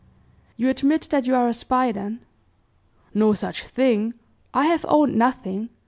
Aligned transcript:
"You 0.57 0.67
admit 0.67 1.09
that 1.11 1.25
you 1.27 1.35
are 1.35 1.47
a 1.47 1.53
spy, 1.53 1.91
then?" 1.91 2.21
"No 3.13 3.33
such 3.35 3.67
thing. 3.67 4.15
I 4.51 4.65
have 4.65 4.83
owned 4.89 5.15
nothing. 5.15 5.69